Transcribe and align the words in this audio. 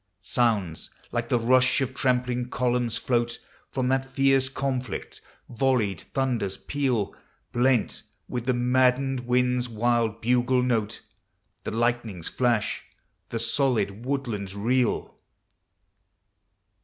Sounds 0.23 0.89
like 1.11 1.29
the 1.29 1.37
msh 1.37 1.79
of 1.79 1.93
trampling 1.93 2.49
columns 2.49 2.97
floai 2.99 3.37
Fn.n, 3.75 4.01
thai 4.01 4.07
derce 4.07 4.51
conflict; 4.51 5.21
volleyed 5.47 6.01
thunders 6.15 6.57
peal, 6.57 7.13
Blenl 7.53 8.01
will, 8.27 8.41
the 8.41 8.51
maddened 8.55 9.19
wind's 9.27 9.69
wild 9.69 10.19
bugle 10.19 10.63
note; 10.63 11.03
The 11.65 11.69
lightnings 11.69 12.33
Hash, 12.35 12.83
He 13.29 13.37
solid 13.37 14.03
woodlands 14.03 14.55
reel. 14.55 15.19